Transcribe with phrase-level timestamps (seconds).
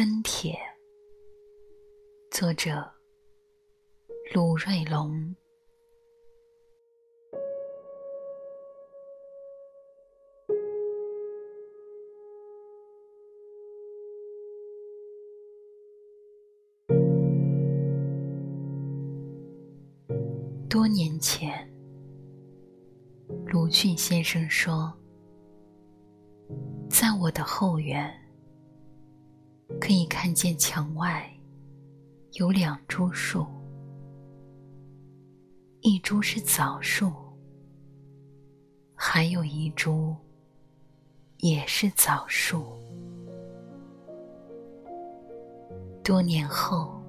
[0.00, 0.58] 跟帖，
[2.30, 2.90] 作者
[4.34, 5.36] 鲁瑞龙。
[20.66, 21.70] 多年前，
[23.48, 24.90] 鲁迅先生说
[26.88, 28.10] ：“在我的后园。”
[29.78, 31.30] 可以看见墙外
[32.32, 33.46] 有两株树，
[35.80, 37.12] 一株是枣树，
[38.94, 40.16] 还有一株
[41.38, 42.64] 也是枣树。
[46.02, 47.00] 多年后，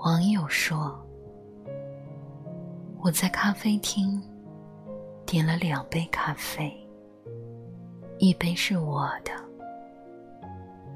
[0.00, 0.96] 网友说
[3.02, 4.22] ：“我在咖啡厅
[5.24, 6.72] 点了两杯咖啡，
[8.18, 9.32] 一杯是我的。”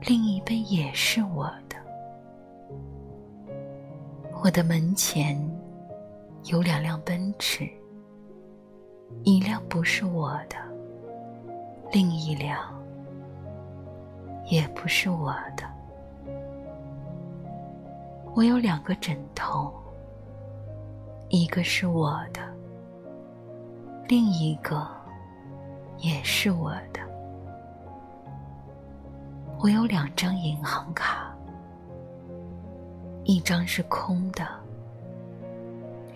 [0.06, 1.76] 另一杯也是我的。
[4.42, 5.38] 我的门前
[6.46, 7.68] 有两辆奔驰，
[9.24, 10.56] 一辆不是我的，
[11.92, 12.58] 另一辆
[14.46, 15.68] 也不是我的。
[18.34, 19.70] 我有两个枕头，
[21.28, 22.40] 一个是我的，
[24.08, 24.88] 另一个
[25.98, 27.09] 也是我的。
[29.62, 31.34] 我有两张银行卡，
[33.24, 34.46] 一张是空的，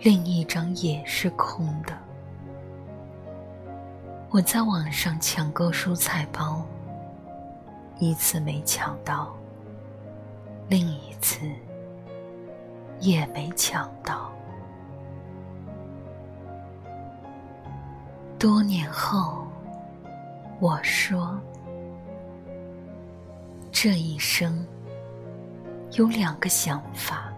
[0.01, 1.93] 另一张也是空的。
[4.31, 6.65] 我在网上抢购蔬菜包，
[7.99, 9.31] 一次没抢到，
[10.67, 11.47] 另一次
[12.99, 14.31] 也没抢到。
[18.39, 19.45] 多年后，
[20.59, 21.39] 我说。
[23.87, 24.65] 这一生
[25.91, 27.31] 有两个想法，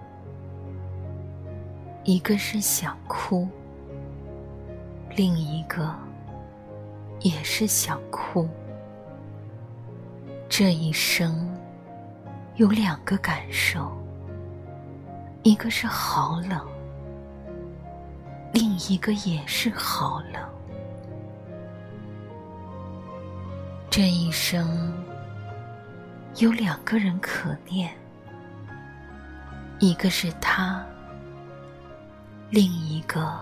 [2.06, 3.46] 一个是想哭，
[5.13, 5.94] 另一个
[7.19, 8.47] 也是想哭。
[10.47, 11.53] 这一生
[12.56, 13.91] 有两个感受，
[15.44, 16.66] 一个是好冷，
[18.53, 20.41] 另一个也是好冷。
[23.90, 24.94] 这一生。
[26.38, 27.92] 有两个人可念，
[29.80, 30.86] 一个是他，
[32.52, 33.36] 另一个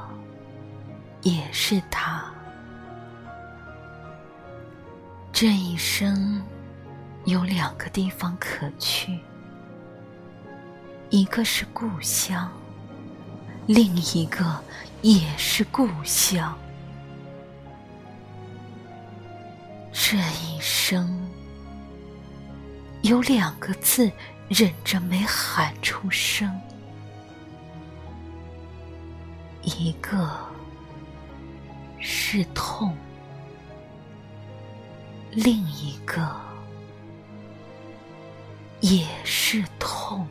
[1.21, 2.23] 也是他。
[5.33, 6.41] 这一生
[7.25, 9.19] 有两个地方可去，
[11.09, 12.49] 一个是故乡，
[13.67, 14.63] 另一个
[15.01, 16.57] 也是故乡。
[19.91, 21.34] 这一生。
[23.05, 24.11] 有两个字，
[24.47, 26.59] 忍着没喊出声，
[29.61, 30.27] 一个
[31.99, 32.97] 是痛，
[35.29, 36.27] 另一个
[38.79, 40.27] 也是痛。